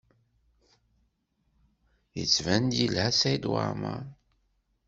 Yettban-d 2.17 2.71
yelha 2.79 3.07
Saɛid 3.11 3.45
Waɛmaṛ. 3.51 4.03